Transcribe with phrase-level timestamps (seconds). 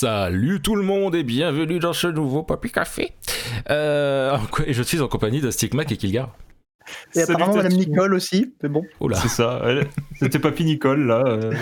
[0.00, 3.12] Salut tout le monde et bienvenue dans ce nouveau Papy Café.
[3.68, 6.34] Euh, et je suis en compagnie de Stigmac et Kilgar.
[7.14, 8.82] Et apparemment Madame Nicole aussi, mais bon.
[9.12, 9.60] C'est ça,
[10.18, 11.22] c'était Papy Nicole là.
[11.26, 11.52] Euh,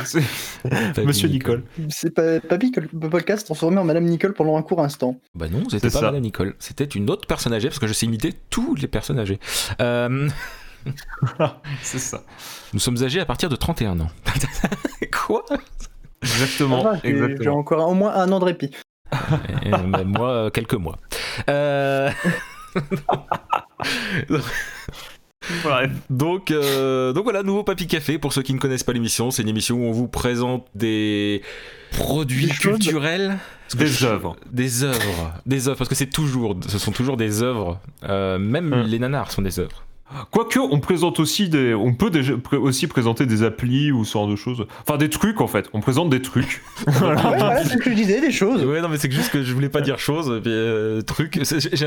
[1.04, 1.64] Monsieur Nicole.
[1.89, 5.18] C'est pas Papy le podcast transformé en Madame Nicole pendant un court instant.
[5.35, 8.07] Bah non, c'était pas Madame Nicole, c'était une autre personne âgée parce que je sais
[8.07, 9.41] imiter tous les personnes âgées.
[9.80, 10.29] Euh,
[11.82, 12.22] c'est ça.
[12.72, 14.11] Nous sommes âgés à partir de 31 ans.
[15.27, 15.44] Quoi?
[16.22, 16.93] Exactement.
[17.04, 18.71] J'ai encore au moins un an de répit.
[19.64, 19.71] Et,
[20.04, 20.99] moi, euh, quelques mois.
[21.49, 22.11] Euh...
[26.11, 28.18] Donc, euh, donc voilà, nouveau Papy Café.
[28.18, 31.43] Pour ceux qui ne connaissent pas l'émission, c'est une émission où on vous présente des
[31.93, 33.39] produits culturels.
[33.77, 34.36] Des œuvres.
[34.50, 35.34] Des œuvres.
[35.47, 37.80] Des œuvres, parce que c'est toujours, ce sont toujours des œuvres.
[38.05, 38.83] Euh, même hum.
[38.83, 39.84] les nanars sont des œuvres.
[40.31, 44.27] Quoique, on présente aussi des, on peut déjà aussi présenter des applis ou ce genre
[44.27, 44.67] de choses.
[44.81, 45.69] Enfin, des trucs en fait.
[45.73, 46.62] On présente des trucs.
[46.87, 46.95] ouais,
[47.62, 48.64] c'est ce que je disais, des choses.
[48.64, 50.41] Ouais, non, mais c'est juste que je voulais pas dire choses.
[50.47, 51.39] Euh, truc.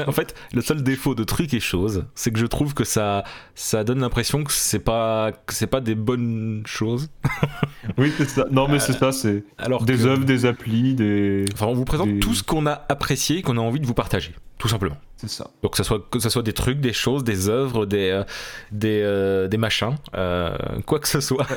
[0.08, 3.24] En fait, le seul défaut de trucs et choses, c'est que je trouve que ça,
[3.56, 7.10] ça donne l'impression que c'est pas, c'est pas des bonnes choses.
[7.98, 8.46] oui, c'est ça.
[8.52, 9.12] Non, mais c'est ça.
[9.12, 11.46] C'est alors des œuvres, des applis, des.
[11.54, 14.34] Enfin, on vous présente tout ce qu'on a apprécié, qu'on a envie de vous partager,
[14.62, 14.98] tout simplement.
[15.18, 15.50] C'est ça.
[15.64, 18.24] Donc que ça soit que ça soit des trucs, des choses, des œuvres, des euh,
[18.72, 21.48] des, euh, des machins, euh, quoi que ce soit.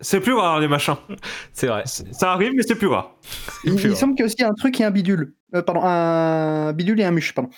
[0.00, 0.96] C'est plus rare les machins.
[1.52, 1.84] C'est vrai.
[1.86, 3.12] Ça arrive, mais c'est plus rare.
[3.64, 5.34] Il, il semble qu'il y a aussi un truc et un bidule.
[5.52, 7.50] pardon, un bidule et un muche, pardon.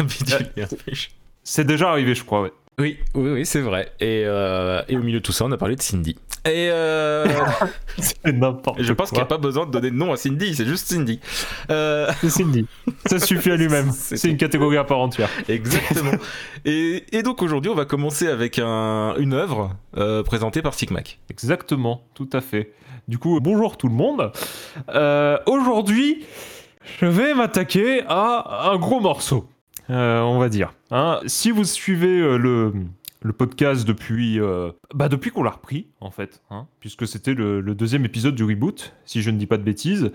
[0.00, 1.10] un bidule et un muche.
[1.44, 2.52] C'est déjà arrivé, je crois, ouais.
[2.78, 3.92] Oui, oui, oui, c'est vrai.
[3.98, 6.16] Et, euh, et, au milieu de tout ça, on a parlé de Cindy.
[6.44, 7.26] Et euh...
[7.98, 10.54] c'est n'importe Je pense qu'il n'y a pas besoin de donner de nom à Cindy,
[10.54, 11.18] c'est juste Cindy.
[11.70, 12.08] Euh...
[12.20, 12.66] C'est Cindy.
[13.06, 13.90] ça suffit à lui-même.
[13.92, 15.28] C'est une catégorie à part entière.
[15.48, 16.12] Exactement.
[16.64, 21.18] et, et, donc aujourd'hui, on va commencer avec un, une œuvre euh, présentée par Stigmac.
[21.30, 22.72] Exactement, tout à fait.
[23.08, 24.30] Du coup, bonjour tout le monde.
[24.90, 26.24] Euh, aujourd'hui,
[27.00, 29.48] je vais m'attaquer à un gros morceau.
[29.90, 30.74] Euh, on va dire.
[30.90, 31.20] Hein.
[31.26, 32.36] Si vous suivez euh,
[33.22, 37.62] le, podcast depuis, euh, bah depuis qu'on l'a repris, en fait, hein, puisque c'était le,
[37.74, 40.12] deuxième épisode du reboot, si je ne dis pas de bêtises,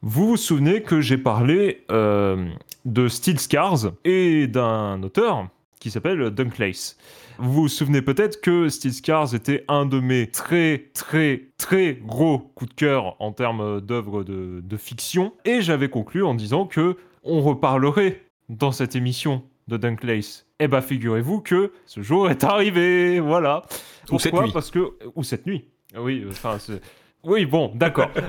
[0.00, 5.48] vous vous souvenez que j'ai parlé de Steel Scars et d'un auteur
[5.78, 6.96] qui s'appelle Dunklace.
[7.38, 12.38] Vous vous souvenez peut-être que Steel Scars était un de mes très très très gros
[12.38, 16.96] coups de cœur en termes d'œuvres de, de fiction, et j'avais conclu en disant que
[17.24, 23.18] on reparlerait dans cette émission de Dunklace Eh bah, figurez-vous que ce jour est arrivé,
[23.18, 23.62] voilà.
[24.10, 24.50] Ou cette nuit.
[24.52, 25.64] Parce que ou cette nuit.
[25.96, 26.58] Oui, enfin,
[27.24, 28.10] oui, bon, d'accord.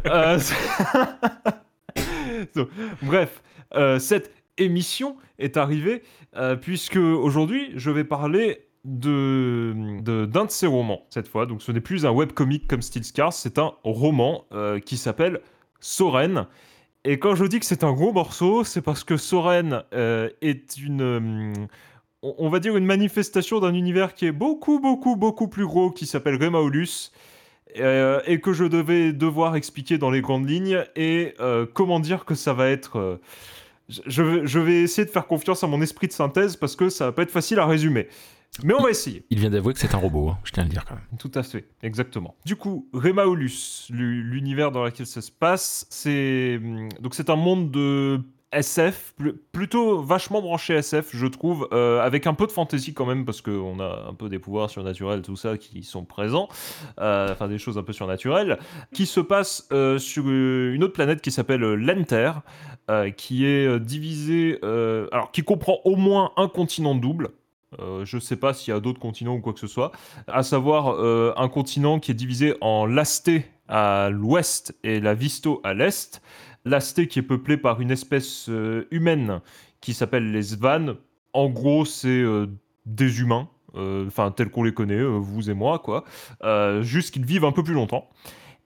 [2.55, 2.65] Euh,
[3.03, 3.43] bref,
[3.75, 6.01] euh, cette émission est arrivée
[6.35, 11.45] euh, puisque aujourd'hui, je vais parler de d'un de, ses romans cette fois.
[11.45, 14.45] Donc, ce n'est plus un webcomic comme Steel Scars, c'est un roman
[14.85, 15.41] qui s'appelle
[15.79, 16.47] Soren
[17.05, 20.77] et quand je dis que c'est un gros morceau, c'est parce que Soren euh, est
[20.77, 21.53] une, euh,
[22.21, 26.05] on va dire une manifestation d'un univers qui est beaucoup, beaucoup, beaucoup plus gros, qui
[26.05, 27.11] s'appelle Remaulus,
[27.77, 30.85] euh, et que je devais devoir expliquer dans les grandes lignes.
[30.95, 31.35] Et
[31.73, 33.19] comment dire que ça va être.
[33.89, 37.07] Je, je, vais essayer de faire confiance à mon esprit de synthèse parce que ça
[37.07, 38.07] va pas être facile à résumer.
[38.61, 39.25] Mais on va essayer.
[39.31, 41.03] Il vient d'avouer que c'est un robot, hein, je tiens à le dire quand même.
[41.17, 42.35] Tout à fait, exactement.
[42.45, 47.71] Du coup, Remaulus, l'univers dans lequel ça se passe, c'est hum, donc c'est un monde
[47.71, 48.21] de
[48.53, 49.15] SF,
[49.51, 53.41] plutôt vachement branché SF, je trouve, euh, avec un peu de fantasy quand même, parce
[53.41, 56.47] qu'on a un peu des pouvoirs surnaturels, tout ça, qui sont présents,
[56.99, 58.59] euh, enfin des choses un peu surnaturelles,
[58.93, 62.31] qui se passe euh, sur une autre planète qui s'appelle Lenter,
[63.17, 67.29] qui est divisée, alors qui comprend au moins un continent double,
[67.79, 69.91] euh, je ne sais pas s'il y a d'autres continents ou quoi que ce soit,
[70.27, 75.61] à savoir euh, un continent qui est divisé en Lasté à l'ouest et la Visto
[75.63, 76.21] à l'est.
[76.65, 79.41] Lasté qui est peuplé par une espèce euh, humaine
[79.81, 80.95] qui s'appelle les Svan.
[81.33, 82.23] En gros, c'est
[82.85, 86.05] des humains, enfin tels qu'on les connaît, vous et moi, quoi.
[86.81, 88.07] juste qu'ils vivent un peu plus longtemps.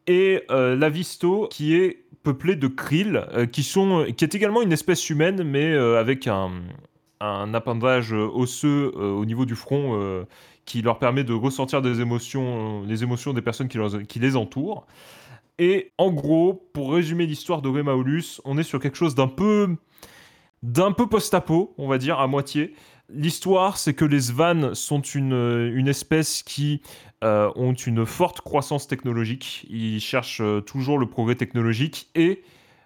[0.06, 5.10] Et la Visto qui est peuplée de Krill, qui, sont, qui est également une espèce
[5.10, 6.52] humaine, mais avec un,
[7.20, 10.26] un appendage osseux euh, au niveau du front euh,
[10.66, 14.86] qui leur permet de ressentir des émotions, les émotions des personnes qui, les entourent.
[15.60, 19.76] Et en gros, pour résumer l'histoire de Remaulus, on est sur quelque chose d'un peu
[20.64, 22.74] d'un post-apo, on va dire, à moitié.
[23.10, 26.82] L'histoire, c'est que les Svan sont une, espèce qui
[27.24, 29.66] euh, ont une forte croissance technologique.
[29.70, 32.44] Ils cherchent toujours le progrès technologique et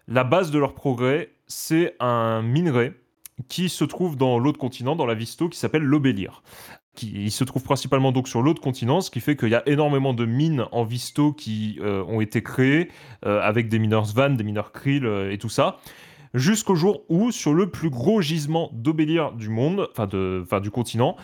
[0.08, 2.94] la base de leur progrès, c'est un minerai
[3.48, 6.44] qui se trouve dans l'autre continent, dans la Visto, qui s'appelle l'Obélir.
[6.96, 9.68] qui il se trouve principalement donc sur l'autre continent, ce qui fait qu'il y a
[9.68, 12.90] énormément de mines en Visto qui euh, ont été créées
[13.26, 15.78] euh, avec des mineurs Svan, des mineurs Krill euh, et tout ça,
[16.34, 20.08] jusqu'au jour où, sur le plus gros gisement d'Obélir du monde, enfin
[20.60, 21.16] du continent,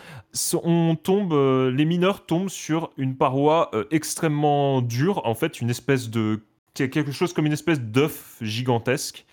[0.62, 6.42] on tombe, les mineurs tombent sur une paroi extrêmement dure, en fait une espèce de
[6.74, 9.24] quelque chose comme une espèce d'œuf gigantesque.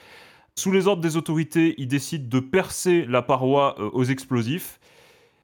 [0.57, 4.79] Sous les ordres des autorités, ils décident de percer la paroi euh, aux explosifs.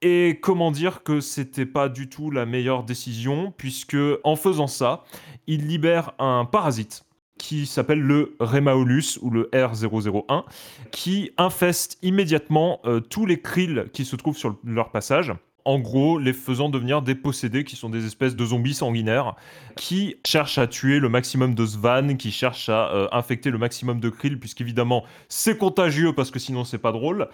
[0.00, 5.04] Et comment dire que c'était pas du tout la meilleure décision, puisque en faisant ça,
[5.46, 7.04] ils libèrent un parasite
[7.36, 10.44] qui s'appelle le Remaolus ou le R001,
[10.92, 15.32] qui infeste immédiatement euh, tous les krills qui se trouvent sur leur passage.
[15.64, 19.36] En gros, les faisant devenir des possédés qui sont des espèces de zombies sanguinaires
[19.76, 24.00] qui cherchent à tuer le maximum de Svan, qui cherchent à euh, infecter le maximum
[24.00, 27.28] de krill, puisqu'évidemment c'est contagieux parce que sinon c'est pas drôle.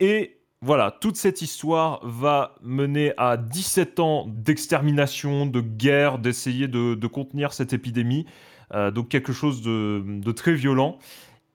[0.00, 7.06] Et voilà, toute cette histoire va mener à 17 ans d'extermination, de guerre, d'essayer de,
[7.06, 8.26] contenir cette épidémie.
[8.74, 10.98] Euh, donc quelque chose de très violent.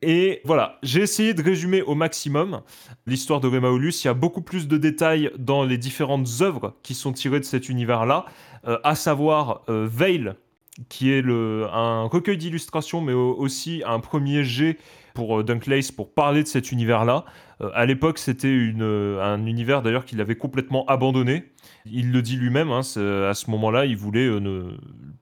[0.05, 2.61] Et voilà, j'ai essayé de résumer au maximum
[3.07, 4.03] l'histoire de Remaolus.
[4.03, 7.45] Il y a beaucoup plus de détails dans les différentes œuvres qui sont tirées de
[7.45, 8.25] cet univers-là,
[8.67, 10.33] euh, à savoir euh, Veil,
[10.89, 14.77] qui est un recueil d'illustrations, mais au- aussi un premier jet
[15.13, 17.23] pour euh, Dunklace pour parler de cet univers-là.
[17.61, 18.73] Euh, à l'époque, c'était
[19.21, 21.45] un univers d'ailleurs qu'il avait complètement abandonné.
[21.85, 24.29] Il le dit lui-même, hein, à ce moment-là, il voulait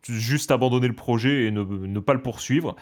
[0.07, 2.75] juste abandonner le projet et ne pas le poursuivre.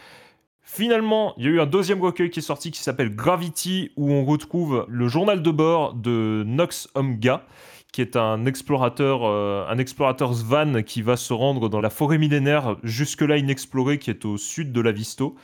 [0.72, 4.12] Finalement, il y a eu un deuxième recueil qui est sorti qui s'appelle Gravity, où
[4.12, 7.44] on retrouve le journal de bord de Nox Omga,
[7.92, 12.20] qui est un explorateur, euh, un explorateur Svan qui va se rendre dans la forêt
[12.20, 15.36] millénaire jusque-là inexplorée, qui est au sud de la Visto.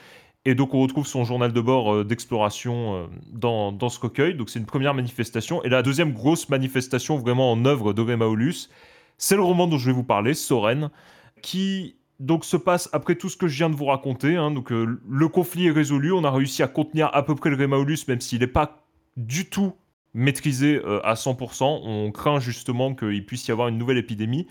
[0.46, 4.36] Et donc on retrouve son journal de bord euh, d'exploration euh, dans, dans ce recueil.
[4.36, 5.64] Donc c'est une première manifestation.
[5.64, 8.06] Et la deuxième grosse manifestation vraiment en œuvre de
[9.18, 10.92] c'est le roman dont je vais vous parler, Soren,
[11.42, 14.36] qui donc se passe après tout ce que je viens de vous raconter.
[14.36, 14.52] hein.
[14.52, 17.58] donc euh, le conflit est résolu, on a réussi à contenir à peu près le
[17.58, 18.84] Remaolus, même s'il n'est pas
[19.18, 19.74] du tout
[20.14, 21.82] maîtrisé euh, à 100%.
[21.84, 24.48] On craint justement qu'il puisse y avoir une nouvelle épidémie.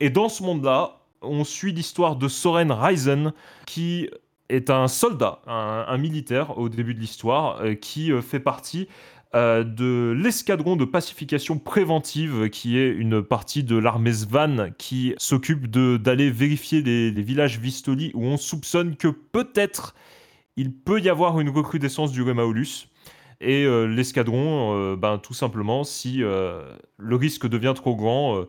[0.00, 3.32] Et dans ce monde-là, on suit l'histoire de Soren Ryzen,
[3.66, 4.10] qui
[4.50, 8.88] est un soldat, un, militaire au début de l'histoire, euh, qui fait partie
[9.34, 15.68] euh, de l'escadron de pacification préventive, qui est une partie de l'armée Svan qui s'occupe
[15.68, 19.96] d'aller vérifier les, villages Vistoli où on soupçonne que peut-être
[20.56, 22.86] il peut y avoir une recrudescence du Remaolus.
[23.40, 28.44] Et euh, l'escadron, euh, ben, tout simplement, si le risque devient trop grand,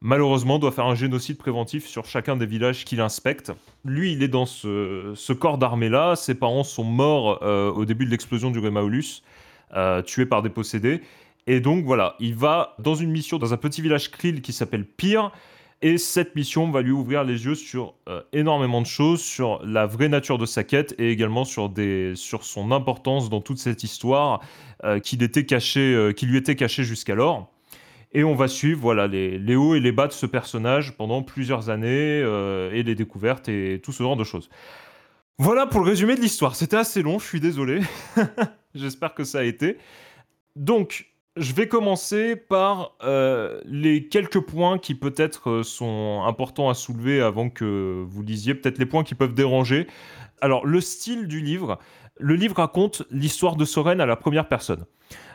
[0.00, 3.52] malheureusement doit faire un génocide préventif sur chacun des villages qu'il inspecte.
[3.84, 6.16] Lui, il est dans ce, ce corps d'armée-là.
[6.16, 9.22] Ses parents sont morts au début de l'explosion du Remaolus,
[9.74, 11.00] euh, tués par des possédés.
[11.46, 14.84] Et donc voilà, il va dans une mission dans un petit village Krill qui s'appelle
[14.84, 15.30] Pyr.
[15.82, 19.84] Et cette mission va lui ouvrir les yeux sur euh, énormément de choses, sur la
[19.84, 23.84] vraie nature de sa quête et également sur, des, sur son importance dans toute cette
[23.84, 24.40] histoire
[24.84, 27.50] euh, qu'il était caché, euh, qui lui était cachée jusqu'alors.
[28.14, 31.22] Et on va suivre voilà, les, les hauts et les bas de ce personnage pendant
[31.22, 34.48] plusieurs années euh, et les découvertes et tout ce genre de choses.
[35.36, 36.54] Voilà pour le résumé de l'histoire.
[36.54, 37.80] C'était assez long, je suis désolé.
[38.74, 39.78] J'espère que ça a été.
[40.56, 46.74] Donc, je vais commencer par euh, les quelques points qui peut-être euh, sont importants à
[46.74, 49.88] soulever avant que vous lisiez, peut-être les points qui peuvent déranger.
[50.40, 51.78] Alors, le style du livre,
[52.20, 54.84] le livre raconte l'histoire de Soren à la première personne.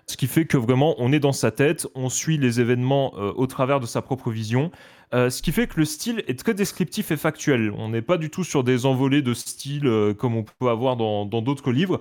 [0.08, 3.34] Ce qui fait que vraiment, on est dans sa tête, on suit les événements euh,
[3.36, 4.72] au travers de sa propre vision.
[5.12, 7.74] Ce qui fait que le style est très descriptif et factuel.
[7.76, 11.26] On n'est pas du tout sur des envolées de style comme on peut avoir dans
[11.26, 12.00] d'autres livres.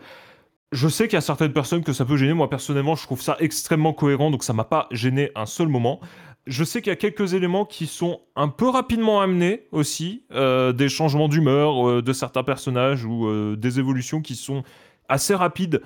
[0.70, 2.34] Je sais qu'il y a certaines personnes que ça peut gêner.
[2.34, 6.00] Moi, personnellement, je trouve ça extrêmement cohérent, donc ça m'a pas gêné un seul moment.
[6.46, 10.72] Je sais qu'il y a quelques éléments qui sont un peu rapidement amenés aussi, euh,
[10.72, 14.62] des changements d'humeur euh, de certains personnages ou euh, des évolutions qui sont
[15.08, 15.80] assez rapides.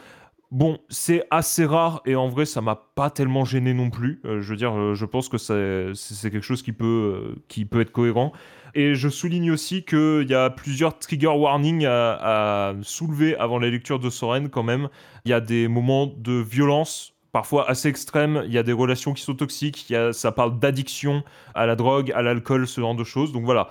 [0.52, 4.20] Bon, c'est assez rare et en vrai, ça m'a pas tellement gêné non plus.
[4.26, 7.64] Euh, je veux dire, euh, je pense que c'est quelque chose qui peut, euh, qui
[7.64, 8.34] peut être cohérent.
[8.74, 13.98] Et je souligne aussi qu'il y a plusieurs trigger warnings à, soulever avant la lecture
[13.98, 14.90] de Soren quand même.
[15.24, 18.42] Il y a des moments de violence, parfois assez extrêmes.
[18.44, 19.88] Il y a des relations qui sont toxiques.
[19.88, 23.32] Il y a, ça parle d'addiction à la drogue, à l'alcool, ce genre de choses.
[23.32, 23.70] Donc voilà,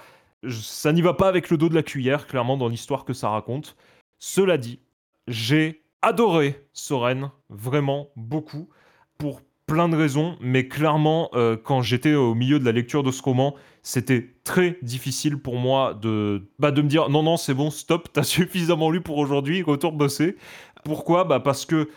[0.49, 3.29] ça n'y va pas avec le dos de la cuillère, clairement, dans l'histoire que ça
[3.29, 3.75] raconte.
[4.17, 4.79] Cela dit,
[5.27, 8.69] j'ai adoré Soren, vraiment beaucoup,
[9.17, 13.11] pour plein de raisons, mais clairement, euh, quand j'étais au milieu de la lecture de
[13.11, 17.53] ce roman, c'était très difficile pour moi de, bah, de me dire non, non, c'est
[17.53, 20.35] bon, stop, t'as suffisamment lu pour aujourd'hui, retourne bosser.
[20.83, 21.23] Pourquoi?
[21.23, 21.89] Bah Parce que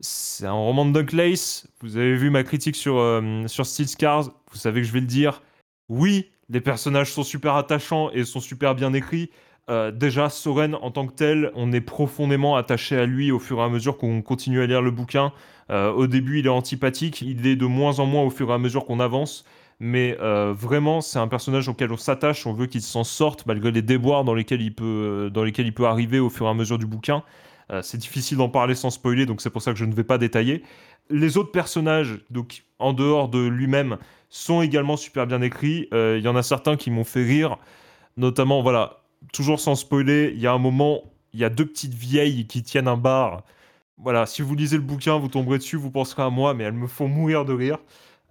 [0.00, 1.66] c'est un roman de Dunklace.
[1.80, 4.24] Vous avez vu ma critique sur, euh, sur Steel Scars.
[4.50, 5.42] Vous savez que je vais le dire.
[5.88, 9.30] Oui, les personnages sont super attachants et sont super bien écrits.
[9.70, 13.58] Euh, déjà, Soren en tant que tel, on est profondément attaché à lui au fur
[13.58, 15.32] et à mesure qu'on continue à lire le bouquin.
[15.70, 18.52] Euh, au début, il est antipathique, il est de moins en moins au fur et
[18.52, 19.44] à mesure qu'on avance.
[19.80, 23.72] Mais euh, vraiment, c'est un personnage auquel on s'attache, on veut qu'il s'en sorte malgré
[23.72, 26.54] les déboires dans lesquels il peut, dans lesquels il peut arriver au fur et à
[26.54, 27.22] mesure du bouquin.
[27.82, 30.18] c'est difficile d'en parler sans spoiler, donc c'est pour ça que je ne vais pas
[30.18, 30.62] détailler.
[31.10, 33.96] Les autres personnages, donc en dehors de lui-même,
[34.30, 35.88] sont également super bien écrits.
[35.92, 37.58] Il y en a certains qui m'ont fait rire,
[38.16, 41.02] notamment, voilà, toujours sans spoiler, il y a un moment,
[41.32, 43.42] il y a deux petites vieilles qui tiennent un bar.
[43.98, 46.72] Voilà, si vous lisez le bouquin, vous tomberez dessus, vous penserez à moi, mais elles
[46.72, 47.78] me font mourir de rire.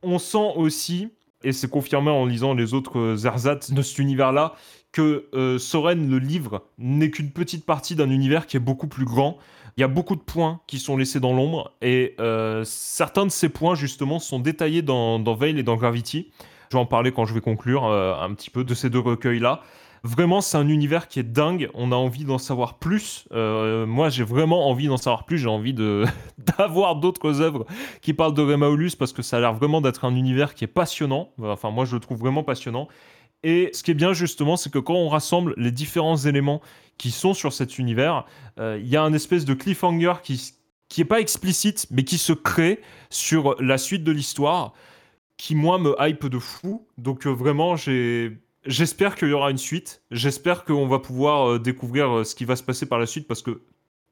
[0.01, 1.09] On sent aussi,
[1.43, 4.55] et c'est confirmé en lisant les autres ersatz de cet univers-là,
[4.91, 9.05] que euh, Soren, le livre, n'est qu'une petite partie d'un univers qui est beaucoup plus
[9.05, 9.37] grand.
[9.75, 13.31] Il y a beaucoup de points qui sont laissés dans l'ombre, et euh, certains de
[13.31, 16.31] ces points, justement, sont détaillés dans, Veil et dans Gravity.
[16.69, 18.99] Je vais en parler quand je vais conclure euh, un petit peu de ces deux
[18.99, 19.61] recueils-là.
[20.05, 21.69] Vraiment, c'est un univers qui est dingue.
[21.73, 23.25] On a envie d'en savoir plus.
[23.31, 25.37] Euh, moi, j'ai vraiment envie d'en savoir plus.
[25.37, 25.73] J'ai envie
[26.37, 27.65] d'avoir d'autres œuvres
[28.01, 30.67] qui parlent de Remaulus parce que ça a l'air vraiment d'être un univers qui est
[30.67, 31.29] passionnant.
[31.41, 32.89] Enfin, moi, je le trouve vraiment passionnant.
[33.43, 36.61] Et ce qui est bien justement, c'est que quand on rassemble les différents éléments
[36.97, 38.25] qui sont sur cet univers,
[38.59, 40.53] euh, il y a un espèce de cliffhanger qui
[40.89, 42.79] qui est pas explicite, mais qui se crée
[43.09, 44.73] sur la suite de l'histoire,
[45.37, 46.87] qui moi me hype de fou.
[46.99, 50.03] Donc euh, vraiment, j'ai J'espère qu'il y aura une suite.
[50.11, 53.27] J'espère qu'on va pouvoir euh, découvrir euh, ce qui va se passer par la suite
[53.27, 53.61] parce que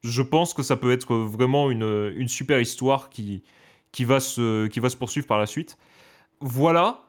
[0.02, 3.44] je pense que ça peut être vraiment une, une super histoire qui,
[3.92, 5.78] qui, va se, qui va se poursuivre par la suite.
[6.40, 7.04] Voilà.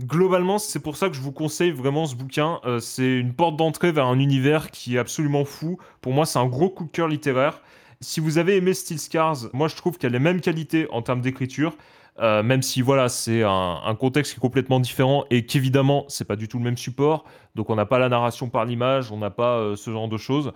[0.00, 2.60] Globalement, c'est pour ça que je vous conseille vraiment ce bouquin.
[2.64, 5.78] Euh, c'est une porte d'entrée vers un univers qui est absolument fou.
[6.00, 7.62] Pour moi, c'est un gros coup de cœur littéraire.
[8.00, 11.00] Si vous avez aimé Steel Scars, moi je trouve qu'il a les mêmes qualités en
[11.00, 11.76] termes d'écriture.
[12.20, 16.36] Euh, même si voilà, c'est un, contexte qui est complètement différent et qu'évidemment, c'est pas
[16.36, 17.24] du tout le même support.
[17.54, 20.16] Donc on n'a pas la narration par l'image, on n'a pas euh, ce genre de
[20.16, 20.52] choses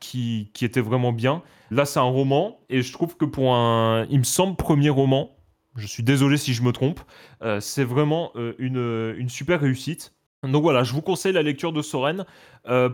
[0.00, 1.42] qui, qui était vraiment bien.
[1.70, 5.36] Là, c'est un roman et je trouve que pour un, il me semble, premier roman,
[5.76, 7.00] je suis désolé si je me trompe,
[7.42, 10.14] euh, c'est vraiment une, super réussite.
[10.42, 12.24] Donc voilà, je vous conseille la lecture de Soren.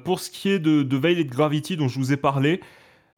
[0.05, 2.61] pour ce qui est de, de Veil et de Gravity dont je vous ai parlé,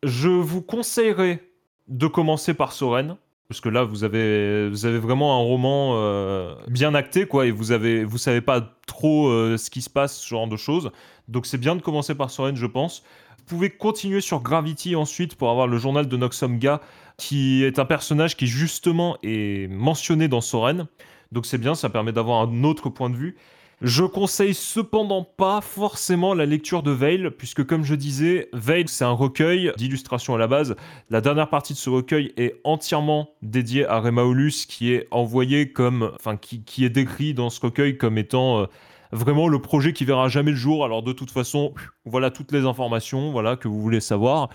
[0.02, 1.42] je vous conseillerais
[1.88, 3.16] de commencer par Soren
[3.50, 8.06] parce que là vous avez vraiment un roman euh, bien acté quoi et vous avez
[8.16, 10.92] savez pas trop euh, ce qui se passe ce genre de choses.
[11.26, 13.02] Donc c'est bien de commencer par Soren je pense.
[13.38, 16.80] Vous pouvez continuer sur Gravity ensuite pour avoir le journal de Noxomga
[17.16, 20.86] qui est un personnage qui justement est mentionné dans Soren.
[21.32, 23.36] Donc c'est bien ça permet d'avoir un autre point de vue
[23.80, 29.04] je conseille cependant pas forcément la lecture de Veil, puisque comme je disais, Veil c'est
[29.04, 30.76] un recueil d'illustrations à la base.
[31.08, 36.10] La dernière partie de ce recueil est entièrement dédiée à Remaulus, qui est envoyé comme,
[36.14, 38.66] enfin, qui, est décrit dans ce recueil comme étant euh,
[39.12, 40.84] vraiment le projet qui verra jamais le jour.
[40.84, 41.72] Alors de toute façon,
[42.04, 44.50] voilà toutes les informations, voilà que vous voulez savoir.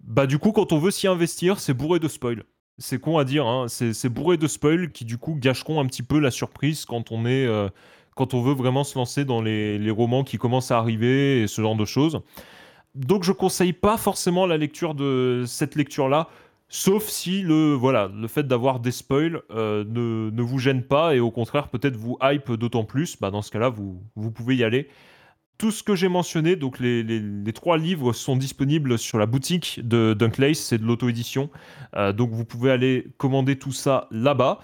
[0.00, 2.44] Bah du coup, quand on veut s'y investir, c'est bourré de spoil.
[2.80, 3.66] C'est con à dire, hein.
[3.68, 7.26] c'est bourré de spoil qui du coup gâcheront un petit peu la surprise quand on
[7.26, 7.68] est euh,
[8.18, 11.62] quand on veut vraiment se lancer dans les, romans qui commencent à arriver et ce
[11.62, 12.20] genre de choses.
[12.96, 16.28] Donc je conseille pas forcément la lecture de cette lecture-là,
[16.68, 21.20] sauf si le, voilà, le fait d'avoir des spoils euh, ne, vous gêne pas et
[21.20, 23.16] au contraire peut-être vous hype d'autant plus.
[23.20, 24.88] Bah, dans ce cas-là, vous, vous pouvez y aller.
[25.56, 29.80] Tout ce que j'ai mentionné, donc les, les, trois livres sont disponibles sur la boutique
[29.84, 31.50] de Dunklace, c'est de l'auto-édition.
[31.94, 34.58] Euh, donc vous pouvez aller commander tout ça là-bas.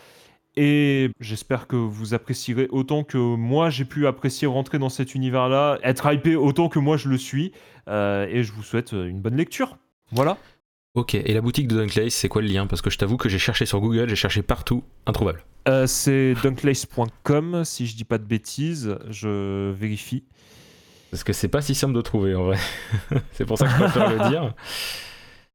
[0.56, 5.78] Et j'espère que vous apprécierez autant que moi j'ai pu apprécier rentrer dans cet univers-là,
[5.82, 7.52] être hypé autant que moi je le suis.
[7.88, 9.76] Euh, et je vous souhaite une bonne lecture.
[10.12, 10.38] Voilà.
[10.94, 12.68] Ok, et la boutique de Dunklace, c'est quoi le lien?
[12.68, 15.44] Parce que je t'avoue que j'ai cherché sur Google, j'ai cherché partout, introuvable.
[15.66, 20.23] Euh, c'est dunklace.com, si je dis pas de bêtises, je vérifie.
[21.11, 22.58] Parce que c'est pas si simple de trouver en vrai.
[23.32, 24.54] c'est pour ça que je préfère le dire.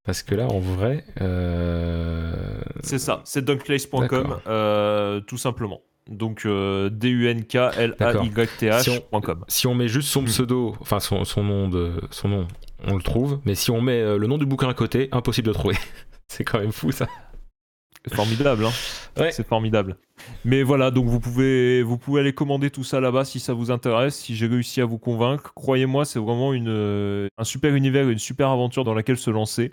[0.05, 1.03] Parce que là, en vrai.
[1.21, 5.81] Euh, c'est ça, c'est dunklace.com, euh, tout simplement.
[6.09, 9.45] Donc euh, D-U-N-K-L-A-Y-T-H.com.
[9.47, 10.25] Si, on met juste son hmm.
[10.25, 12.47] pseudo, enfin son, son, nom de, son nom,
[12.87, 13.39] on le trouve.
[13.45, 15.75] Mais si on met le nom du bouquin à côté, impossible de trouver.
[16.27, 17.07] c'est quand même fou ça.
[18.15, 18.71] Formidable, hein
[19.31, 19.97] C'est formidable.
[20.45, 23.71] Mais voilà, donc vous pouvez, vous pouvez aller commander tout ça là-bas si ça vous
[23.71, 25.53] intéresse, si j'ai réussi à vous convaincre.
[25.53, 29.71] Croyez-moi, c'est vraiment une, un super univers, une super aventure dans laquelle se lancer.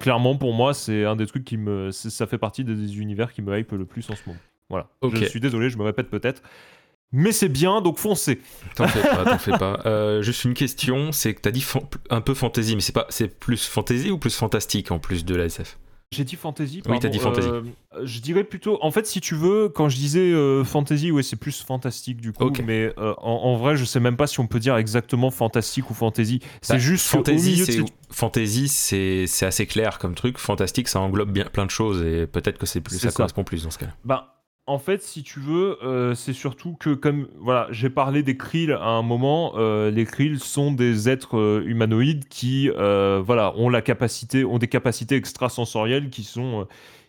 [0.00, 1.90] clairement, pour moi, c'est un des trucs qui me.
[1.90, 4.40] Ça fait partie des univers qui me hype le plus en ce moment.
[4.68, 4.88] Voilà.
[5.02, 6.42] Je suis désolé, je me répète peut-être.
[7.12, 8.40] Mais c'est bien, donc foncez.
[8.74, 9.80] T'en fais pas, t'en fais pas.
[9.86, 11.64] Euh, juste une question, c'est que t'as dit
[12.10, 15.34] un peu fantasy, mais c'est pas, c'est plus fantasy ou plus fantastique en plus de
[15.34, 15.78] la SF
[16.12, 16.82] J'ai dit fantasy.
[16.88, 17.48] Oui, t'as dit fantasy.
[17.48, 17.62] Euh,
[18.04, 18.78] je dirais plutôt.
[18.80, 22.32] En fait, si tu veux, quand je disais euh, fantasy, ouais, c'est plus fantastique du
[22.32, 22.44] coup.
[22.44, 22.62] Ok.
[22.64, 25.90] Mais euh, en, en vrai, je sais même pas si on peut dire exactement fantastique
[25.90, 26.40] ou fantasy.
[26.62, 30.38] C'est Bah, juste fantasy, de c'est cette- fantasy, c'est assez clair comme truc.
[30.38, 33.16] Fantastique, ça englobe bien plein de choses et peut-être que c'est plus, ça, ça.
[33.16, 33.92] correspond plus dans ce cas-là.
[34.04, 34.22] Ben,
[34.66, 38.72] en fait, si tu veux, euh, c'est surtout que comme voilà, j'ai parlé des Krill
[38.72, 39.52] à un moment.
[39.56, 44.68] euh, les Krill sont des êtres euh, humanoïdes qui, voilà, ont la capacité, ont des
[44.68, 46.66] capacités extrasensorielles qui sont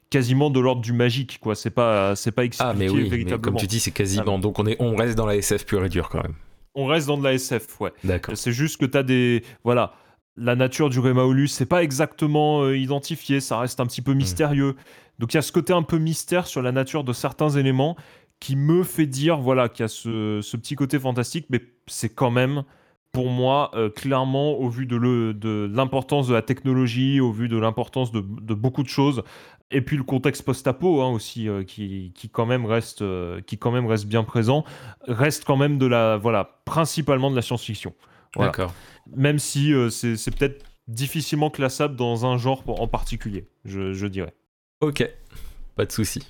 [0.10, 1.56] quasiment de l'ordre du magique, quoi.
[1.56, 3.42] C'est pas, c'est pas expliqué Ah, mais oui, mais véritablement.
[3.42, 4.40] comme tu dis, c'est quasiment.
[4.40, 6.36] Donc on, est, on reste dans la SF pure et dure quand même.
[6.76, 7.92] On reste dans de la SF, ouais.
[8.04, 8.38] D'accord.
[8.38, 9.44] C'est juste que tu as des.
[9.64, 9.94] Voilà.
[10.40, 14.76] La nature du Rémaolus, c'est pas exactement euh, identifié, ça reste un petit peu mystérieux.
[15.20, 17.96] Donc il y a ce côté un peu mystère sur la nature de certains éléments
[18.40, 22.10] qui me fait dire voilà qu'il y a ce, ce petit côté fantastique, mais c'est
[22.10, 22.64] quand même
[23.12, 28.12] pour moi euh, clairement au vu de l'importance de, la technologie, au vu de l'importance
[28.12, 29.24] de, de beaucoup de choses,
[29.72, 33.58] et puis le contexte post-apo hein, aussi euh, qui, qui quand même reste euh, qui
[33.58, 34.64] quand même reste bien présent,
[35.08, 37.94] reste quand même de la voilà principalement de la science-fiction.
[38.36, 38.52] Voilà.
[38.52, 38.74] D'accord.
[39.16, 44.34] Même si c'est c'est peut-être difficilement classable dans un genre en particulier, je, je dirais.
[44.82, 45.08] Ok.
[45.76, 46.22] Pas de souci.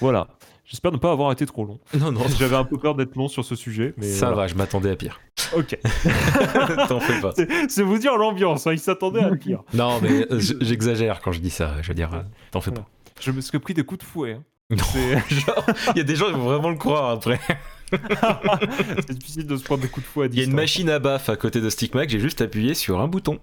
[0.00, 0.28] Voilà.
[0.64, 1.78] J'espère ne pas avoir été trop long.
[1.98, 4.42] Non, non, J'avais un peu peur d'être long sur ce sujet, mais ça voilà.
[4.42, 5.20] va, je m'attendais à pire.
[5.56, 5.76] Ok.
[6.88, 7.32] T'en fais pas.
[7.68, 8.66] C'est vous dire l'ambiance.
[8.66, 9.62] hein, il s'attendait à pire.
[9.74, 11.74] Non, mais euh, j'exagère quand je dis ça.
[11.82, 12.86] Je veux dire, euh, t'en fais pas.
[13.20, 14.32] Je me suis pris des coups de fouet.
[14.32, 14.42] hein.
[15.94, 17.38] Il y a des gens qui vont vraiment le croire après.
[19.06, 20.50] c'est difficile de se prendre des coups de fouet à Il y a distance.
[20.50, 23.38] une machine à baf à côté de Stickmac, j'ai juste appuyé sur un bouton.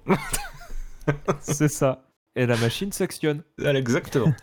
[1.41, 2.08] C'est ça.
[2.35, 3.43] Et la machine sectionne.
[3.57, 4.33] Voilà, Exactement.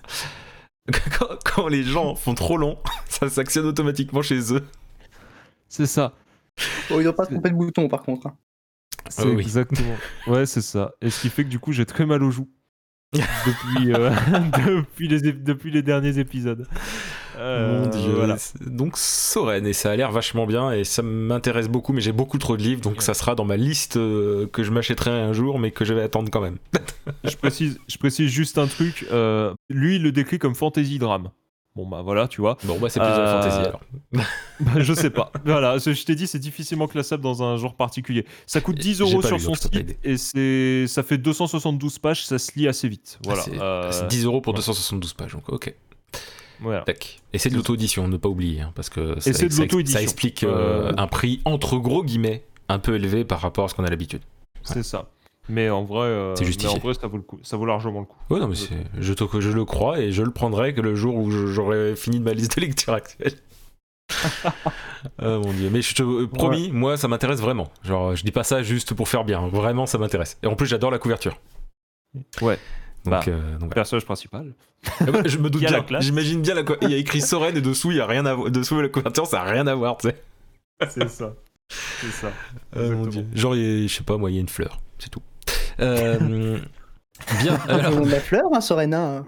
[1.18, 2.78] quand, quand les gens font trop long,
[3.08, 4.64] ça s'actionne automatiquement chez eux.
[5.68, 6.14] C'est ça.
[6.90, 8.28] Oh, il doit pas se tromper de bouton par contre.
[8.28, 8.36] hein.
[9.08, 9.40] C'est oui.
[9.40, 9.96] exactement.
[10.26, 10.92] Ouais, c'est ça.
[11.00, 12.48] Et ce qui fait que du coup, j'ai très mal aux joues.
[13.12, 14.10] depuis, euh,
[14.66, 16.66] depuis, les, depuis les derniers épisodes.
[17.36, 18.14] Euh, Mon dieu.
[18.14, 18.36] voilà.
[18.64, 22.38] Donc Soren, et ça a l'air vachement bien, et ça m'intéresse beaucoup, mais j'ai beaucoup
[22.38, 25.58] trop de livres, donc ça sera dans ma liste euh, que je m'achèterai un jour,
[25.58, 26.56] mais que je vais attendre quand même.
[27.24, 29.06] Je précise, je précise juste un truc.
[29.12, 31.30] euh, lui, il le décrit comme fantasy drame.
[31.76, 32.56] Bon, bah voilà, tu vois.
[32.64, 33.80] Bon, bah c'est plus de la fantasy alors.
[34.60, 35.30] Bah, je sais pas.
[35.44, 38.24] Voilà, ce- je t'ai dit, c'est difficilement classable dans un genre particulier.
[38.46, 42.38] Ça coûte 10 J'ai euros sur son site et c'est, ça fait 272 pages, ça
[42.38, 43.18] se lit assez vite.
[43.24, 43.42] Voilà.
[43.42, 44.58] Ah, c'est euh, c'est 10 euros pour ouais.
[44.58, 45.74] 272 pages, donc ok.
[46.60, 46.84] Voilà.
[47.32, 50.92] Et c'est de l'auto-édition, ne pas oublier, hein, parce que ça, de explique euh, Euh,
[50.96, 54.22] un prix entre gros guillemets un peu élevé par rapport à ce qu'on a l'habitude.
[54.62, 55.08] C'est ça.
[55.48, 57.38] Mais en vrai, euh, mais en vrai, ça vaut le coup.
[57.44, 58.16] Ça vaut largement le coup.
[58.30, 58.56] Ouais, non, mais
[58.98, 62.18] je, te- je le crois et je le prendrai que le jour où j'aurai fini
[62.18, 63.34] de ma liste de lecture actuelle.
[65.18, 67.68] Ah mon dieu, mais je te euh, promis, moi ça m'intéresse vraiment.
[67.84, 70.36] Genre, je dis pas ça juste pour faire bien, vraiment ça m'intéresse.
[70.42, 71.38] Et en plus, j'adore la couverture.
[72.40, 72.58] Ouais.
[73.06, 73.32] Donc, Bah.
[73.32, 73.74] euh, donc voilà.
[73.74, 74.52] Personnage principal.
[75.00, 75.84] Ah bah, je me doute bien.
[76.00, 78.34] J'imagine bien la Il y a écrit Soren et dessous, il y a rien à
[78.34, 78.50] voir.
[78.50, 80.16] Dessous la couverture, ça a rien à voir, tu sais.
[80.88, 81.32] C'est ça.
[81.70, 82.28] C'est ça.
[82.74, 83.26] Ah, mon dieu.
[83.34, 85.22] Genre, je sais pas, moi, il y a une fleur, c'est tout.
[85.80, 86.58] Euh,
[87.42, 87.58] bien.
[87.68, 89.24] Alors, On a la fleur, hein, Sorena.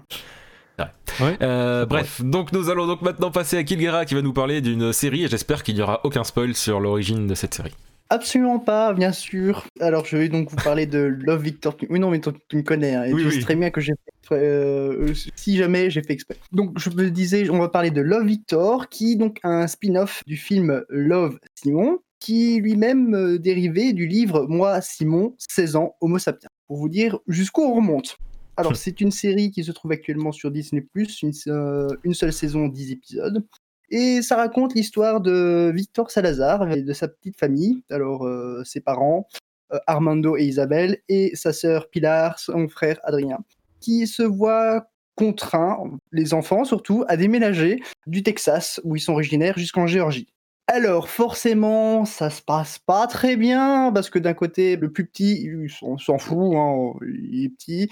[1.41, 4.93] Euh, bref, donc nous allons donc maintenant passer à Kilgera qui va nous parler d'une
[4.93, 7.73] série et j'espère qu'il n'y aura aucun spoil sur l'origine de cette série.
[8.11, 9.67] Absolument pas, bien sûr.
[9.79, 11.77] Alors, je vais donc vous parler de Love Victor.
[11.89, 12.95] Oui, non, mais toi, tu me connais.
[12.95, 13.33] hein, et Oui, tu oui.
[13.35, 13.93] sais très bien que j'ai
[14.27, 14.35] fait.
[14.35, 16.35] euh, si jamais j'ai fait exprès.
[16.51, 20.23] Donc, je me disais, on va parler de Love Victor, qui est donc un spin-off
[20.25, 26.17] du film Love Simon, qui lui-même euh, dérivé du livre Moi, Simon, 16 ans, Homo
[26.17, 26.49] sapiens.
[26.67, 28.17] Pour vous dire jusqu'où on remonte.
[28.57, 32.67] Alors, c'est une série qui se trouve actuellement sur Disney, une, euh, une seule saison,
[32.67, 33.45] 10 épisodes.
[33.91, 37.83] Et ça raconte l'histoire de Victor Salazar et de sa petite famille.
[37.89, 39.27] Alors, euh, ses parents,
[39.73, 43.39] euh, Armando et Isabelle, et sa sœur Pilar, son frère Adrien,
[43.79, 45.77] qui se voient contraints,
[46.11, 50.27] les enfants surtout, à déménager du Texas, où ils sont originaires, jusqu'en Géorgie.
[50.67, 55.49] Alors, forcément, ça se passe pas très bien, parce que d'un côté, le plus petit,
[55.67, 57.89] s'en s'en fout, hein, il est petit.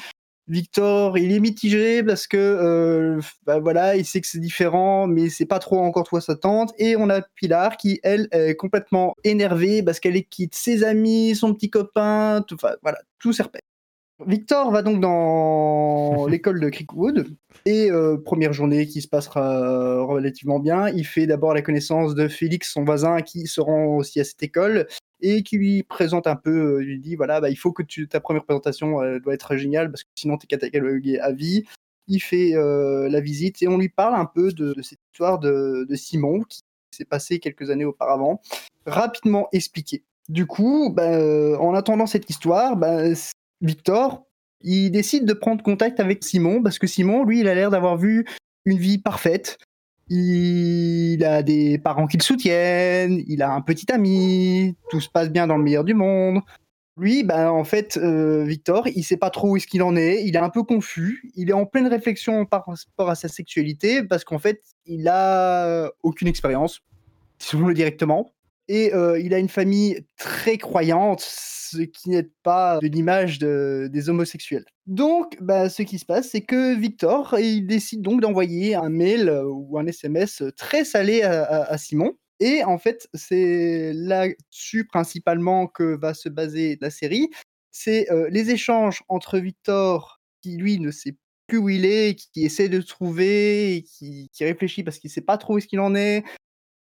[0.48, 5.30] Victor, il est mitigé parce que euh, bah voilà, il sait que c'est différent, mais
[5.30, 6.74] c'est pas trop encore toi sa tante.
[6.78, 11.54] Et on a Pilar qui, elle, est complètement énervée parce qu'elle quitte ses amis, son
[11.54, 13.62] petit copain, tout, enfin voilà, tout repère.
[14.26, 17.28] Victor va donc dans l'école de Creekwood
[17.66, 20.88] et euh, première journée qui se passera relativement bien.
[20.90, 24.42] Il fait d'abord la connaissance de Félix, son voisin, qui se rend aussi à cette
[24.42, 24.88] école
[25.22, 28.08] et qui lui présente un peu, euh, lui dit voilà, bah, il faut que tu,
[28.08, 31.66] ta première présentation euh, doit être géniale parce que sinon tu es catalogué à vie.
[32.08, 35.86] Il fait euh, la visite et on lui parle un peu de, cette histoire de,
[35.96, 38.42] Simon qui s'est passé quelques années auparavant,
[38.86, 40.04] rapidement expliqué.
[40.30, 43.04] Du coup, bah, en attendant cette histoire, bah,
[43.62, 44.26] Victor
[44.62, 47.98] Il décide de prendre contact avec Simon parce que Simon, lui, il a l'air d'avoir
[47.98, 48.26] vu
[48.66, 49.58] une vie parfaite.
[50.10, 55.30] Il a des parents qui le soutiennent, il a un petit ami, tout se passe
[55.30, 56.42] bien dans le meilleur du monde.
[56.98, 60.24] Lui, ben, en fait, euh, Victor, il sait pas trop où est-ce qu'il en est,
[60.26, 64.02] il est un peu confus, il est en pleine réflexion par rapport à sa sexualité
[64.04, 66.82] parce qu'en fait, il a aucune expérience,
[67.38, 68.34] si on le directement.
[68.70, 73.90] Et euh, il a une famille très croyante, ce qui n'est pas de l'image de,
[73.92, 74.66] des homosexuels.
[74.88, 79.30] Donc, bah, ce qui se passe, c'est que Victor, il décide donc d'envoyer un mail
[79.30, 82.18] euh, ou un SMS très salé à, Simon.
[82.40, 87.30] Et en fait, c'est là-dessus principalement que va se baser la série.
[87.72, 91.16] C'est euh, les échanges entre Victor, qui lui ne sait
[91.48, 95.38] plus où il est, qui essaie de trouver, qui, qui réfléchit parce qu'il sait pas
[95.38, 96.24] trop où est-ce qu'il en est,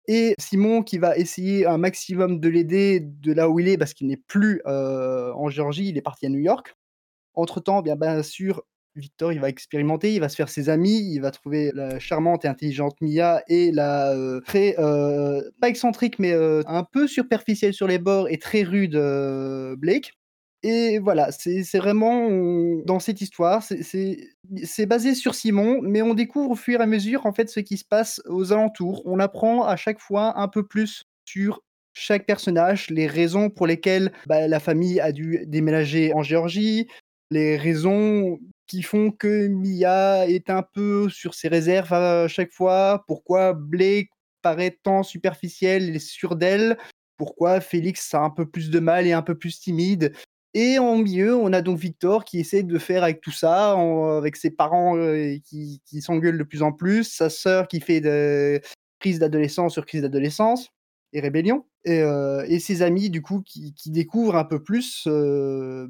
[0.07, 3.93] et Simon qui va essayer un maximum de l'aider de là où il est parce
[3.93, 6.75] qu'il n'est plus euh, en Géorgie, il est parti à New York.
[7.33, 8.63] Entre-temps, bien, sûr,
[8.95, 12.45] Victor, il va expérimenter, il va se faire ses amis, il va trouver la charmante
[12.45, 17.87] et intelligente Mia et la euh, très, euh, pas excentrique, mais un peu superficielle sur
[17.87, 18.97] les bords et très rude
[19.77, 20.16] Blake.
[20.69, 22.29] Et voilà, c'est vraiment
[22.83, 27.25] dans cette histoire, c'est basé sur Simon, mais on découvre au fur et à mesure
[27.25, 29.01] en fait ce qui se passe aux alentours.
[29.05, 31.61] On apprend à chaque fois un peu plus sur
[31.93, 36.89] chaque personnage, les raisons pour lesquelles bah, la famille a dû déménager en Géorgie,
[37.31, 43.05] les raisons qui font que Mia est un peu sur ses réserves à chaque fois,
[43.07, 44.09] pourquoi Blake
[44.41, 46.77] paraît tant superficiel et sûr d'elle,
[47.15, 50.11] pourquoi Félix a un peu plus de mal et un peu plus timide.
[50.53, 54.35] Et en milieu, on a donc Victor qui essaie de faire avec tout ça, avec
[54.35, 58.61] ses parents euh, qui, s'engueulent de plus en plus, sa sœur qui fait de
[58.99, 60.69] crise d'adolescence sur crise d'adolescence
[61.13, 65.87] et rébellion, et, euh, ses amis du coup qui, découvrent un peu plus euh,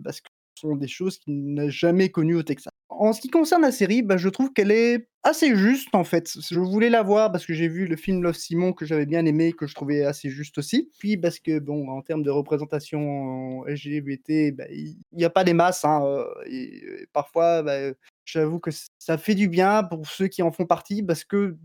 [0.60, 2.72] sont des choses qu'il n'a jamais connues au Texas.
[2.90, 6.32] En ce qui concerne la série, bah, je trouve qu'elle est assez juste en fait.
[6.50, 9.26] Je voulais la voir parce que j'ai vu le film Love Simon que j'avais bien
[9.26, 10.90] aimé, que je trouvais assez juste aussi.
[11.00, 15.54] Puis parce que bon, en termes de représentation LGBT, bah, il n'y a pas des
[15.54, 15.86] masses.
[15.86, 17.92] Hein, euh, et, parfois, bah,
[18.26, 21.58] j'avoue que ça fait du bien pour ceux qui en font partie parce que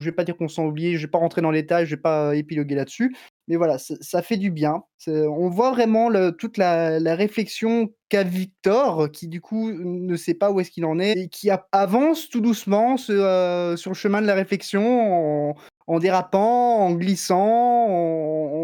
[0.00, 1.94] je vais pas dire qu'on s'en oublie, je vais pas rentrer dans les détails, je
[1.94, 3.14] vais pas épiloguer là-dessus,
[3.48, 4.84] mais voilà, ça fait du bien.
[5.06, 10.60] On voit vraiment toute la, réflexion qu'a Victor, qui du coup ne sait pas où
[10.60, 14.34] est-ce qu'il en est, et qui avance tout doucement euh, sur le chemin de la
[14.34, 15.54] réflexion
[15.86, 17.88] en, dérapant, en glissant,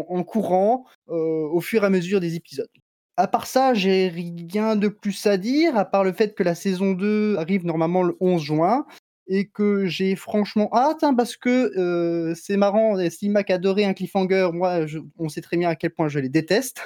[0.07, 2.69] en, courant, euh, au fur et à mesure des épisodes.
[3.17, 6.55] À part ça, j'ai rien de plus à dire, à part le fait que la
[6.55, 8.85] saison 2 arrive normalement le 11 juin
[9.29, 12.97] et que j'ai franchement hâte hein, parce que euh, c'est marrant.
[13.09, 14.85] Si Mac adorait un cliffhanger, moi,
[15.17, 16.81] on sait très bien à quel point je les déteste.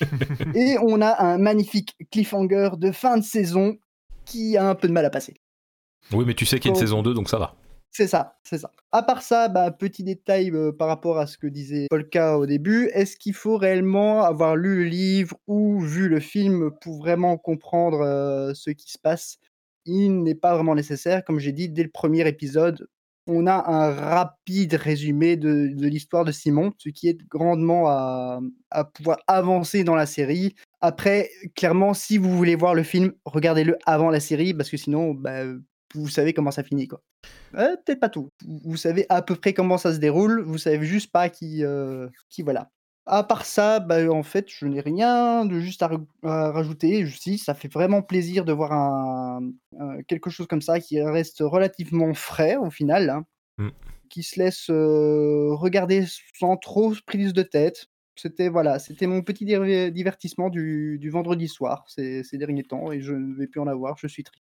[0.54, 3.76] et on a un magnifique cliffhanger de fin de saison
[4.24, 5.34] qui a un peu de mal à passer.
[6.12, 7.54] Oui, mais tu sais qu'il y a une saison 2, donc ça va.
[7.90, 8.70] C'est ça, c'est ça.
[8.90, 12.46] À part ça, bah, petit détail euh, par rapport à ce que disait Polka au
[12.46, 17.36] début, est-ce qu'il faut réellement avoir lu le livre ou vu le film pour vraiment
[17.36, 19.38] comprendre euh, ce qui se passe?
[19.84, 21.24] Il n'est pas vraiment nécessaire.
[21.24, 22.86] Comme j'ai dit, dès le premier épisode,
[23.26, 28.40] on a un rapide résumé de, l'histoire de Simon, ce qui aide grandement à,
[28.94, 30.54] pouvoir avancer dans la série.
[30.80, 35.14] Après, clairement, si vous voulez voir le film, regardez-le avant la série, parce que sinon,
[35.14, 35.44] bah,
[35.94, 36.88] vous savez comment ça finit.
[36.88, 37.00] quoi.
[37.54, 38.30] Euh, peut-être pas tout.
[38.64, 42.08] Vous savez à peu près comment ça se déroule, vous savez juste pas qui, euh,
[42.28, 42.70] qui voilà.
[43.04, 45.90] À part ça, bah, en fait, je n'ai rien de juste à,
[46.22, 47.04] rajouter.
[47.06, 49.40] Si, ça fait vraiment plaisir de voir un,
[50.06, 53.24] quelque chose comme ça qui reste relativement frais au final, hein,
[53.58, 53.68] mmh.
[54.08, 56.04] qui se laisse regarder
[56.38, 57.86] sans trop prise de tête.
[58.14, 63.14] C'était voilà, c'était mon petit divertissement du, vendredi soir ces, ces derniers temps et je
[63.14, 63.96] ne vais plus en avoir.
[63.98, 64.44] Je suis triste.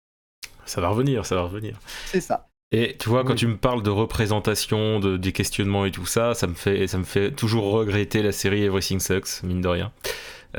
[0.66, 1.78] Ça va revenir, ça va revenir.
[2.06, 2.48] C'est ça.
[2.72, 6.34] Et tu vois, quand tu me parles de représentation, de, des questionnements et tout ça,
[6.34, 9.92] ça me fait, ça me fait toujours regretter la série Everything Sucks, mine de rien.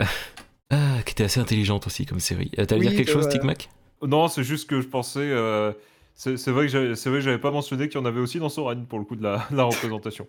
[0.70, 2.52] ah, qui était assez intelligente aussi comme série.
[2.52, 3.70] T'as à dire quelque chose, Tic Mac
[4.02, 5.20] Non, c'est juste que je pensais.
[5.20, 5.74] Euh,
[6.13, 9.06] c'est vrai que j'avais pas mentionné qu'il y en avait aussi dans Soren pour le
[9.06, 10.28] coup de la, la représentation.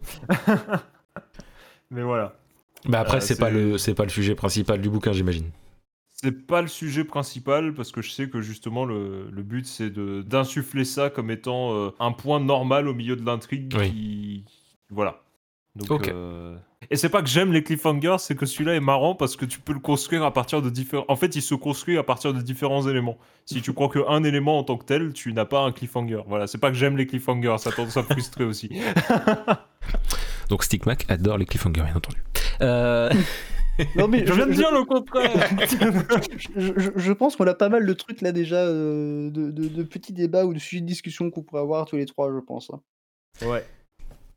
[1.90, 2.36] Mais voilà.
[2.86, 5.50] Bah après, euh, c'est pas le, c'est pas le sujet principal du bouquin, j'imagine.
[6.16, 9.90] C'est pas le sujet principal parce que je sais que justement le, le but c'est
[9.90, 14.44] d'insuffler ça comme étant euh, un point normal au milieu de l'intrigue qui
[14.90, 15.22] voilà.
[15.76, 16.56] Donc, euh,
[16.90, 19.60] Et c'est pas que j'aime les cliffhangers, c'est que celui-là est marrant parce que tu
[19.60, 21.04] peux le construire à partir de différents.
[21.08, 23.18] En fait, il se construit à partir de différents éléments.
[23.44, 26.22] Si tu crois qu'un élément en tant que tel, tu n'as pas un cliffhanger.
[26.26, 28.70] Voilà, c'est pas que j'aime les cliffhangers, ça tendance à frustrer aussi.
[30.48, 32.22] Donc Stickmac adore les cliffhangers, bien entendu.
[32.62, 33.12] Euh...
[33.96, 35.48] Non, mais Je viens de je- dire le contraire.
[36.56, 39.68] je, je- je pense qu'on a pas mal de trucs là déjà, euh, de, de-
[39.68, 42.40] de petits débats ou de sujets de discussion qu'on pourrait avoir tous les trois, je
[42.40, 42.70] pense.
[42.70, 42.80] hein.
[43.46, 43.64] ouais.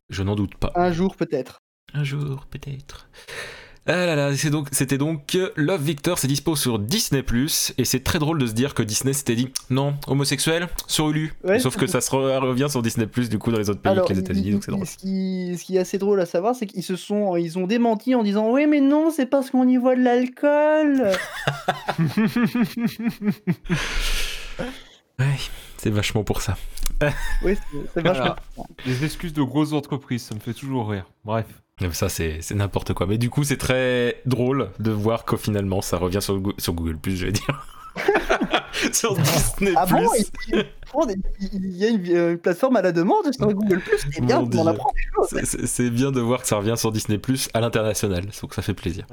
[0.09, 0.71] Je n'en doute pas.
[0.75, 1.59] Un jour peut-être.
[1.93, 3.09] Un jour, peut-être.
[3.87, 7.23] Ah là là, c'est donc- c'était donc, Love Victor, c'est dispo sur Disney+,
[7.77, 11.33] et c'est très drôle de se dire que Disney s'était dit «Non, homosexuel, sur Hulu
[11.43, 11.57] Ouais.
[11.59, 14.07] Sauf que ça se re- revient sur Disney+, du coup, dans les autres pays Alors,
[14.07, 14.85] que les États-Unis, donc c'est drôle.
[14.85, 17.65] ce, qui, ce qui est assez drôle à savoir, c'est qu'ils se sont, ils ont
[17.65, 21.11] démenti en disant oui, mais non, c'est parce qu'on y voit de l'alcool.
[25.19, 25.35] Ouais,
[25.77, 26.57] c'est vachement pour ça.
[27.43, 27.55] oui,
[27.93, 28.35] c'est- vachement.
[28.85, 31.05] Les excuses de grosses entreprises, ça me fait toujours rire.
[31.25, 31.45] Bref.
[31.91, 33.07] Ça, c'est n'importe quoi.
[33.07, 36.97] Mais du coup, c'est très drôle de voir qu'au finalement, ça revient sur, sur Google+,
[37.05, 37.65] je vais dire.
[38.93, 39.73] sur Disney+.
[39.75, 40.07] Ah bon
[41.51, 43.97] il, y a une, euh, une plateforme à la demande sur Google Plus.
[44.11, 45.65] C'est bien, on apprend des choses.
[45.65, 48.73] C'est- bien de voir que ça revient sur Disney Plus à l'international, donc ça fait
[48.73, 49.05] plaisir.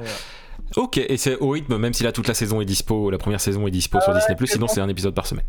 [0.77, 3.41] Ok, et c'est au rythme, même si là toute la saison est dispo, la première
[3.41, 5.45] saison est dispo sur Disney Plus, sinon c'est un épisode par semaine.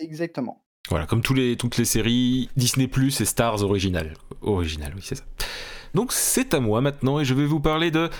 [0.00, 0.62] Exactement.
[0.88, 4.14] Voilà, comme tous les, toutes les séries Disney Plus et Stars originales.
[4.42, 5.24] Original, oui, c'est ça.
[5.94, 8.10] Donc c'est à moi maintenant et je vais vous parler de.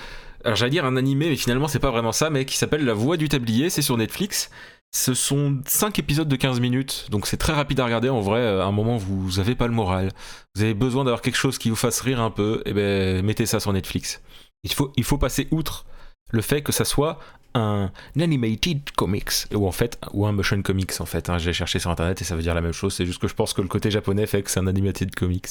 [0.45, 2.95] Alors j'allais dire un animé, mais finalement c'est pas vraiment ça, mais qui s'appelle La
[2.95, 4.51] Voix du Tablier, c'est sur Netflix.
[4.95, 8.11] Ce sont 5 épisodes de 15 minutes, donc c'est très rapide à regarder.
[8.11, 10.11] En vrai, à un moment, vous avez pas le moral.
[10.55, 13.47] Vous avez besoin d'avoir quelque chose qui vous fasse rire un peu, et ben mettez
[13.47, 14.21] ça sur Netflix.
[14.65, 15.87] Il faut, il faut passer outre
[16.31, 17.19] le fait que ça soit
[17.55, 21.37] un animated comics ou en fait ou un motion comics en fait hein.
[21.37, 23.35] j'ai cherché sur internet et ça veut dire la même chose c'est juste que je
[23.35, 25.49] pense que le côté japonais fait que c'est un animated comics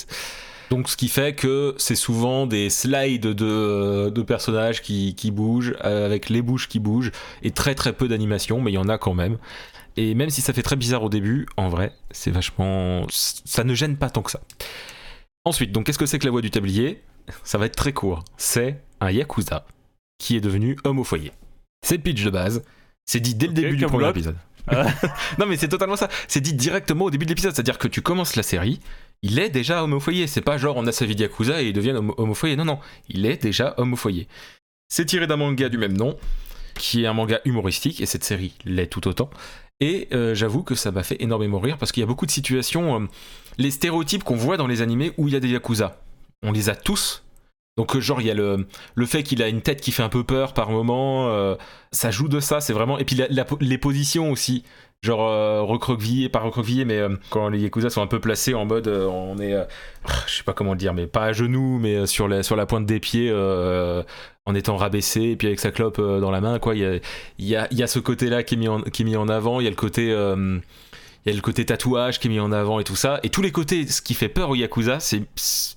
[0.72, 5.76] donc ce qui fait que c'est souvent des slides de, de personnages qui, qui bougent
[5.84, 7.12] euh, avec les bouches qui bougent
[7.44, 9.38] et très très peu d'animation mais il y en a quand même
[9.98, 13.76] et même si ça fait très bizarre au début en vrai c'est vachement ça ne
[13.76, 14.42] gêne pas tant que ça
[15.46, 17.04] ensuite donc qu'est-ce que c'est que la voix du tablier?
[17.44, 19.66] Ça va être très court c'est un yakuza
[20.18, 21.32] qui est devenu homme au foyer
[21.84, 22.64] c'est le pitch de base.
[23.06, 24.38] C'est dit dès le début du premier épisode.
[24.68, 24.86] Ah.
[25.40, 26.08] non mais c'est totalement ça.
[26.28, 27.54] C'est dit directement au début de l'épisode.
[27.54, 28.80] C'est-à-dire que tu commences la série,
[29.22, 30.28] il est déjà homme au foyer.
[30.28, 32.56] C'est pas genre on a sa vie Yakuza et il devient homme au foyer.
[32.56, 32.80] Non, non.
[33.10, 34.28] Il est déjà homme au foyer.
[34.90, 36.18] C'est tiré d'un manga du même nom,
[36.76, 39.30] qui est un manga humoristique, et cette série l'est tout autant.
[39.80, 42.32] Et euh, j'avoue que ça m'a fait énormément rire parce qu'il y a beaucoup de
[42.32, 43.06] situations, euh,
[43.58, 46.02] les stéréotypes qu'on voit dans les animés où il y a des Yakuza.
[46.44, 47.24] On les a tous.
[47.78, 48.68] Donc euh, genre il y a le,
[49.06, 51.56] fait qu'il a une tête qui fait un peu peur par moment,
[51.92, 53.00] ça joue de ça, c'est vraiment...
[53.00, 53.18] Et puis
[53.62, 54.64] les positions aussi,
[55.04, 58.66] genre euh, recroquevillé, pas recroquevillé, mais euh, quand les Yakuza sont un peu placés en
[58.66, 59.54] mode euh, on est...
[59.54, 59.64] euh,
[60.28, 62.56] je sais pas comment le dire, mais pas à genoux, mais euh, sur la, sur
[62.56, 64.04] la pointe des pieds, euh,
[64.46, 66.76] en étant rabaissé, et puis avec sa clope dans la main, quoi.
[66.76, 67.00] Il y a,
[67.40, 68.58] y a, y a ce côté-là qui,
[68.94, 70.12] qui est mis en avant, il y a le côté...
[71.26, 73.20] il y a le côté tatouage qui est mis en avant et tout ça.
[73.22, 75.22] Et tous les côtés, ce qui fait peur au Yakuza, c'est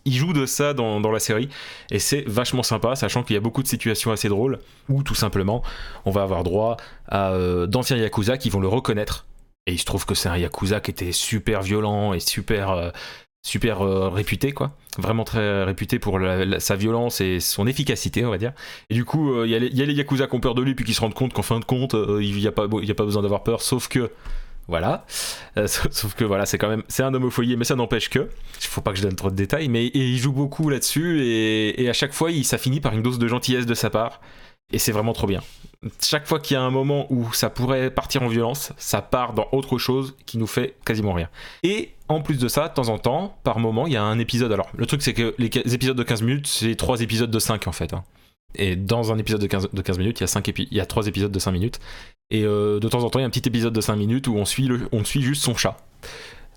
[0.07, 1.51] ils jouent de ça dans, dans la série.
[1.91, 5.15] Et c'est vachement sympa, sachant qu'il y a beaucoup de situations assez drôles, où tout
[5.15, 5.63] simplement,
[6.07, 6.79] on va avoir droit
[7.09, 9.27] à euh, d'anciens Yakuza qui vont le reconnaître.
[9.67, 12.91] Et il se trouve que c'est un Yakuza qui était super violent et super, euh,
[13.47, 14.73] super euh, réputé, quoi.
[14.97, 16.19] Vraiment très réputé pour
[16.59, 18.53] sa violence et son efficacité, on va dire.
[18.89, 20.87] Et du coup, il y, a les- il Yakuza qui ont peur de lui, puis
[20.87, 22.53] qui se rendent compte qu'en fin de compte, il n'y a,
[22.83, 24.11] il a pas besoin d'avoir peur, sauf que.
[24.69, 25.05] Voilà.
[25.57, 26.83] Euh, sauf que voilà, c'est quand même.
[26.89, 28.31] C'est un homme au foyer, mais ça n'empêche que.
[28.61, 31.89] Il faut pas que je donne trop de détails, mais il joue beaucoup là-dessus, et,
[31.89, 34.21] à chaque fois, il, ça finit par une dose de gentillesse de sa part.
[34.73, 35.43] Et c'est vraiment trop bien.
[36.03, 39.35] Chaque fois qu'il y a un moment où ça pourrait partir en violence, ça part
[39.35, 41.29] dans autre chose qui nous fait quasiment rien.
[41.63, 44.19] Et en plus de ça, de temps en temps, par moment, il y a un
[44.19, 44.51] épisode.
[44.53, 47.69] Alors, le truc, c'est que les épisodes de 15 minutes, c'est 3 épisodes de 5
[47.69, 47.93] en fait.
[47.93, 48.05] hein.
[48.57, 50.77] Et dans un épisode de 15, de 15 minutes, il y, a cinq épi- il
[50.77, 51.81] y a 3 épisodes de 5 minutes.
[52.31, 54.29] Et euh, de temps en temps, il y a un petit épisode de 5 minutes
[54.29, 55.77] où on suit, le, on suit juste son chat.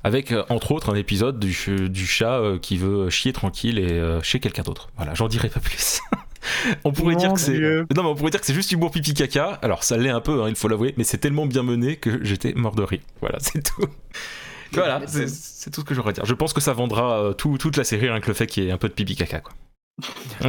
[0.03, 3.79] Avec, euh, entre autres, un épisode du, ch- du chat euh, qui veut chier tranquille
[3.79, 4.89] et chez quelqu'un d'autre.
[4.95, 6.01] Voilà, j'en dirai pas plus.
[6.85, 7.59] on pourrait Mon dire que c'est.
[7.59, 9.59] Non, mais on pourrait dire que c'est juste humour pipi caca.
[9.63, 12.23] Alors, ça l'est un peu, hein, il faut l'avouer, mais c'est tellement bien mené que
[12.23, 13.01] j'étais mort de rire.
[13.21, 13.85] Voilà, c'est tout.
[14.73, 16.25] voilà, c'est tout ce que j'aurais à dire.
[16.25, 18.67] Je pense que ça vendra tout- toute la série, rien que le fait qu'il y
[18.67, 19.53] ait un peu de pipi caca, quoi.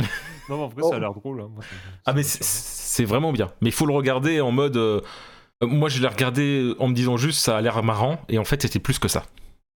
[0.49, 0.91] Non, mais en vrai, Oh.
[0.91, 1.41] ça a l'air drôle.
[1.41, 1.63] hein, moi,
[2.07, 3.49] Ah, mais c'est me- c'est vraiment bien.
[3.61, 4.77] Mais il faut le regarder en mode.
[4.77, 5.01] euh,
[5.63, 8.63] moi, je l'ai regardé en me disant juste ça a l'air marrant, et en fait,
[8.63, 9.25] c'était plus que ça.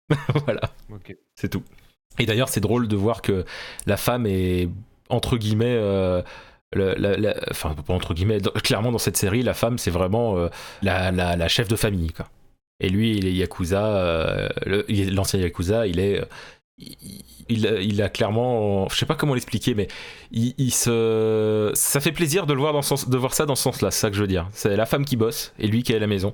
[0.45, 0.61] voilà.
[1.35, 1.63] C'est tout.
[2.19, 3.45] Et d'ailleurs, c'est drôle de voir que
[3.85, 4.69] la femme est,
[5.09, 6.21] entre guillemets, euh,
[6.73, 10.37] le- la- la- enfin, pas entre guillemets, clairement dans cette série, la femme, c'est vraiment
[10.37, 10.49] euh,
[10.81, 12.11] la, chef de famille.
[12.11, 12.27] Quoi.
[12.79, 16.23] Et lui, il est Yakuza, le- il est l'ancien Yakuza, il est.
[17.49, 19.87] il, a clairement, je sais pas comment l'expliquer, mais
[20.71, 23.91] ça fait plaisir de le voir dans de voir ça dans ce sens-là.
[23.91, 24.47] C'est ça que je veux dire.
[24.51, 26.33] C'est la femme qui bosse et lui qui est à la maison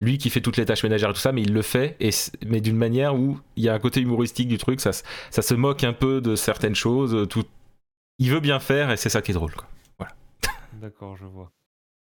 [0.00, 2.10] lui qui fait toutes les tâches ménagères et tout ça, mais il le fait, et
[2.46, 5.54] mais d'une manière où il y a un côté humoristique du truc, ça, ça se
[5.54, 7.44] moque un peu de certaines choses, tout...
[8.18, 9.54] il veut bien faire, et c'est ça qui est drôle.
[9.54, 9.66] Quoi.
[9.98, 10.14] Voilà.
[10.74, 11.50] D'accord, je vois.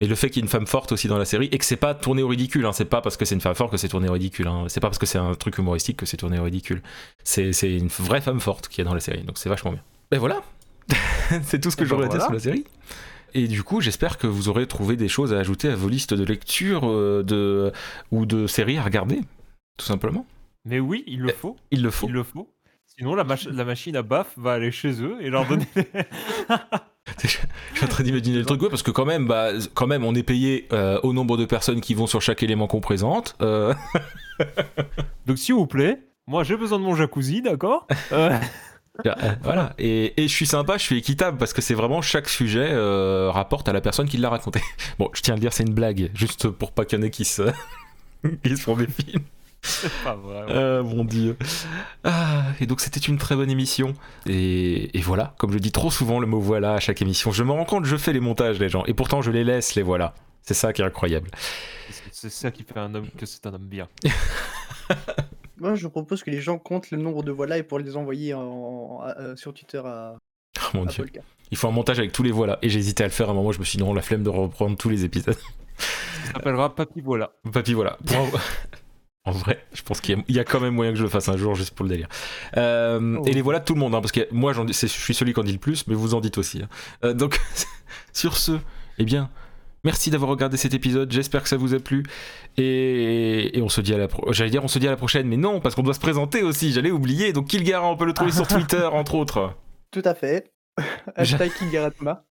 [0.02, 1.64] Et le fait qu'il y ait une femme forte aussi dans la série, et que
[1.64, 3.76] c'est pas tourné au ridicule, hein, c'est pas parce que c'est une femme forte que
[3.76, 4.64] c'est tourné au ridicule, hein.
[4.68, 6.82] c'est pas parce que c'est un truc humoristique que c'est tourné au ridicule.
[7.22, 9.82] C'est une vraie femme forte qui est dans la série, donc c'est vachement bien.
[10.12, 10.42] Et voilà
[11.42, 12.64] C'est tout ce que ben j'aurais à dire sur la série.
[13.34, 16.14] Et du coup, j'espère que vous aurez trouvé des choses à ajouter à vos listes
[16.14, 17.72] de lecture euh, de...
[18.10, 19.20] ou de séries à regarder,
[19.76, 20.26] tout simplement.
[20.64, 21.56] Mais oui, il le faut.
[21.70, 22.08] Il le faut.
[22.08, 22.52] Il le faut.
[22.86, 25.68] Sinon, la, mach- la machine à baf va aller chez eux et leur donner.
[27.22, 30.04] Je suis en train d'imaginer le truc, ouais, parce que quand même, bah, quand même,
[30.04, 33.36] on est payé euh, au nombre de personnes qui vont sur chaque élément qu'on présente.
[33.42, 33.74] Euh,
[35.26, 37.86] Donc, s'il vous plaît, moi j'ai besoin de mon jacuzzi, d'accord
[39.06, 39.72] Euh, voilà.
[39.78, 42.68] Et, et je suis sympa, je suis équitable parce que c'est vraiment chaque sujet
[43.30, 44.60] rapporte à la personne qui l'a raconté.
[44.98, 47.04] Bon, je tiens à le dire, c'est une blague, juste pour pas qu'il y en
[47.04, 47.44] ait qui se,
[48.44, 49.22] qui se font des films.
[49.62, 50.44] C'est pas vrai.
[50.44, 50.52] ouais.
[50.54, 51.36] Ah, mon dieu.
[52.04, 53.94] Ah, et donc c'était une très bonne émission.
[54.26, 57.42] Et, et voilà, comme je dis trop souvent le mot voilà à chaque émission, je
[57.44, 59.82] me rends compte, je fais les montages, les gens, et pourtant je les laisse, les
[59.82, 60.14] voilà.
[60.42, 61.30] C'est ça qui est incroyable.
[61.90, 63.88] C'est- C'est ça qui fait un homme que c'est un homme bien.
[65.58, 68.32] Moi, je propose que les gens comptent le nombre de voilà et pour les envoyer
[68.34, 70.14] en, en- euh, sur Twitter à,
[70.58, 71.04] Oh mon à dieu.
[71.04, 71.20] Polka.
[71.50, 72.58] Il faut un montage avec tous les voilà.
[72.62, 74.02] Et j'ai hésité à le faire à un moment, je me suis dit non, la
[74.02, 75.36] flemme de reprendre tous les épisodes.
[75.76, 77.32] Ça s'appellera Papy Voilà.
[77.52, 77.98] Papy, voilà.
[78.06, 78.40] Pour-
[79.26, 81.02] En vrai, je pense qu'il y, a- il y a quand même moyen que je
[81.02, 82.08] le fasse un jour juste pour le délire.
[82.56, 83.24] Euh, Oh.
[83.26, 85.40] Et les voilà de tout le monde, hein, parce que moi je suis celui qui
[85.40, 86.62] en dit le plus, mais vous en dites aussi.
[86.62, 86.68] hein.
[87.04, 87.38] Euh, donc,
[88.14, 88.52] sur ce,
[88.98, 89.28] eh bien,
[89.84, 91.12] merci d'avoir regardé cet épisode.
[91.12, 92.02] J'espère que ça vous a plu.
[92.56, 94.96] Et, et on se dit à la pro- J'allais dire on se dit à la
[94.96, 96.72] prochaine, mais non, parce qu'on doit se présenter aussi.
[96.72, 97.32] J'allais oublier.
[97.34, 99.54] Donc, Kilgara, on peut le trouver sur Twitter, entre autres.
[99.90, 100.50] Tout à fait.
[101.14, 102.24] hashtag Kigaratma.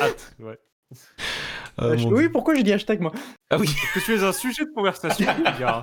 [0.00, 0.58] Hâte, ouais.
[1.80, 2.32] Euh, Hashtag- mon oui, Dieu.
[2.32, 3.12] pourquoi j'ai dit hashtag moi
[3.50, 3.66] Ah oui.
[3.94, 5.82] Parce que tu es un sujet de conversation, les gars.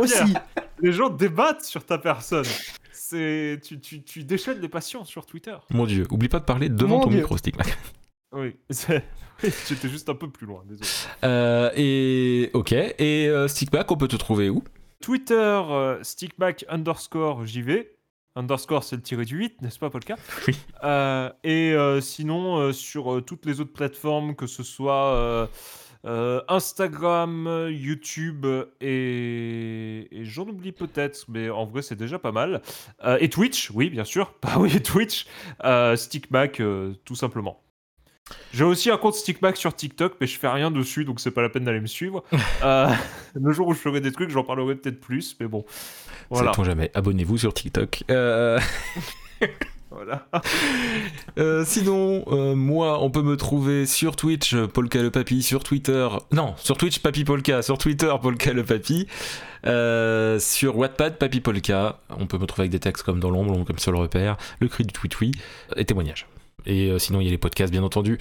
[0.00, 0.34] Aussi.
[0.80, 2.44] Les gens débattent sur ta personne.
[2.92, 5.54] C'est tu, tu, tu déchaînes les passions sur Twitter.
[5.70, 7.18] Mon Dieu, oublie pas de parler devant Mon ton Dieu.
[7.18, 7.64] micro, Stigma.
[8.34, 9.04] Oui, c'est-
[9.44, 10.88] oui, j'étais juste un peu plus loin, désolé.
[11.22, 12.72] Euh, et ok.
[12.72, 14.64] Et euh, Stickback, on peut te trouver où?
[15.02, 17.90] Twitter, euh, stickback underscore JV.
[18.34, 20.16] Underscore, c'est le tiré du 8, n'est-ce pas, Polka?
[20.48, 20.56] Oui.
[20.84, 25.48] Euh, et euh, sinon, euh, sur toutes les autres plateformes, que ce soit
[26.04, 28.46] Instagram, YouTube
[28.80, 32.62] et, et j'en oublie peut-être, mais en vrai, c'est déjà pas mal.
[33.20, 34.34] Et Twitch, oui, bien sûr.
[34.42, 35.26] Bah oui, Twitch.
[35.96, 37.61] Stickback, euh, tout simplement.
[38.52, 41.42] J'ai aussi un compte Stickback sur TikTok, mais je fais rien dessus, donc c'est pas
[41.42, 42.24] la peine d'aller me suivre.
[42.62, 42.86] Euh,
[43.34, 45.64] le jour où je ferai des trucs, j'en parlerai peut-être plus, mais bon.
[46.30, 46.52] Voilà.
[46.52, 48.04] Sait-on jamais Abonnez-vous sur TikTok.
[48.08, 48.60] Euh,
[49.90, 50.26] voilà.
[51.38, 56.08] euh, sinon, euh, moi, on peut me trouver sur Twitch, Polka le Papy, sur Twitter.
[56.30, 59.06] Non, sur Twitch, Papy Polka, sur Twitter, Polka le Papy.
[59.66, 61.98] Euh, sur Wattpad, Papy Polka.
[62.18, 64.84] On peut me trouver avec des textes comme Dans l'ombre, comme Seul repère, Le cri
[64.84, 65.14] du tweet
[65.76, 66.26] et témoignages.
[66.66, 68.18] Et euh, sinon, il y a les podcasts, bien entendu.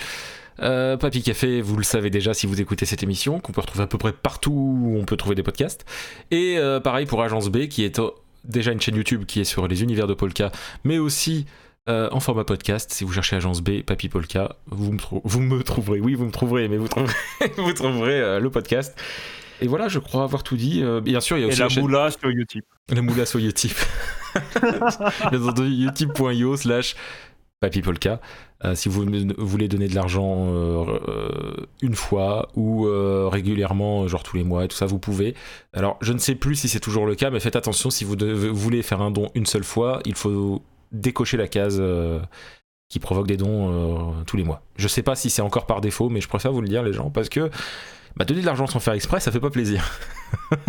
[0.61, 3.83] Euh, Papy Café, vous le savez déjà si vous écoutez cette émission, qu'on peut retrouver
[3.83, 5.85] à peu près partout où on peut trouver des podcasts.
[6.29, 8.09] Et euh, pareil pour Agence B, qui est euh,
[8.43, 10.51] déjà une chaîne YouTube qui est sur les univers de Polka,
[10.83, 11.45] mais aussi
[11.89, 12.91] euh, en format podcast.
[12.93, 15.99] Si vous cherchez Agence B, Papy Polka, vous me, vous me trouverez.
[15.99, 17.13] Oui, vous me trouverez, mais vous trouverez,
[17.57, 18.95] vous trouverez le podcast.
[19.61, 20.83] Et voilà, je crois avoir tout dit.
[21.03, 22.63] Bien sûr, il y a Et aussi la la chaîne- moula sur YouTube.
[22.89, 23.73] la moula sur Utip.
[24.61, 26.95] Bien entendu, utip.io slash
[27.61, 28.19] papypolka.
[28.65, 29.05] Euh, si vous
[29.37, 34.67] voulez donner de l'argent euh, une fois ou euh, régulièrement, genre tous les mois et
[34.67, 35.35] tout ça, vous pouvez.
[35.73, 38.17] Alors, je ne sais plus si c'est toujours le cas, mais faites attention, si vous
[38.51, 42.19] voulez faire un don une seule fois, il faut décocher la case euh,
[42.89, 44.63] qui provoque des dons tous les mois.
[44.75, 46.93] Je sais pas si c'est encore par défaut, mais je préfère vous le dire, les
[46.93, 47.49] gens, parce que
[48.17, 49.89] bah, donner de l'argent sans faire exprès, ça fait pas plaisir.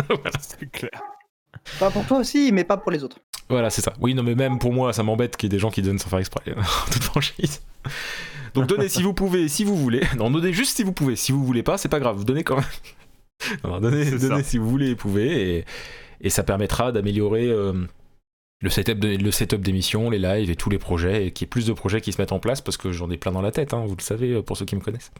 [1.79, 3.17] Pas pour toi aussi, mais pas pour les autres.
[3.49, 3.93] Voilà, c'est ça.
[3.99, 5.99] Oui, non, mais même pour moi, ça m'embête qu'il y ait des gens qui donnent
[5.99, 7.61] sans faire exprès, en toute franchise.
[8.53, 10.01] Donc donnez si vous pouvez, si vous voulez.
[10.17, 11.15] Non, donnez juste si vous pouvez.
[11.15, 12.65] Si vous voulez pas, c'est pas grave, vous donnez quand même.
[13.63, 15.65] Non, donnez, donnez si vous voulez et pouvez, et,
[16.21, 17.73] et ça permettra d'améliorer euh,
[18.61, 19.61] le setup de- le setup
[20.09, 22.21] les lives et tous les projets, et qu'il y ait plus de projets qui se
[22.21, 24.41] mettent en place, parce que j'en ai plein dans la tête, hein, vous le savez,
[24.43, 25.11] pour ceux qui me connaissent.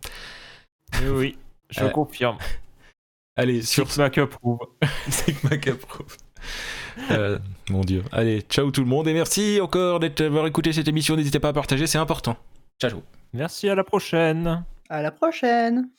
[1.06, 1.38] Oui,
[1.70, 2.38] je Euh, confirme.
[3.36, 4.60] Allez, sur Six Mac approuve.
[4.80, 6.16] Que Mac approuve.
[7.12, 7.40] Euh,
[7.70, 8.04] mon dieu.
[8.12, 11.16] Allez, ciao tout le monde et merci encore d'avoir écouté cette émission.
[11.16, 12.38] N'hésitez pas à partager, c'est important.
[12.80, 13.02] Ciao.
[13.34, 14.64] Merci, à la prochaine.
[14.90, 15.90] À la prochaine